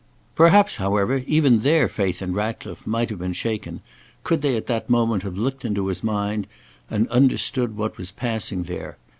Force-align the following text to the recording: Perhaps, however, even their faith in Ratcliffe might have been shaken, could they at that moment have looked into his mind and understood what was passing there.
Perhaps, 0.33 0.77
however, 0.77 1.21
even 1.27 1.59
their 1.59 1.87
faith 1.87 2.23
in 2.23 2.33
Ratcliffe 2.33 2.87
might 2.87 3.11
have 3.11 3.19
been 3.19 3.33
shaken, 3.33 3.81
could 4.23 4.41
they 4.41 4.57
at 4.57 4.65
that 4.65 4.89
moment 4.89 5.21
have 5.21 5.37
looked 5.37 5.63
into 5.63 5.85
his 5.85 6.03
mind 6.03 6.47
and 6.89 7.07
understood 7.09 7.77
what 7.77 7.99
was 7.99 8.09
passing 8.11 8.63
there. 8.63 8.97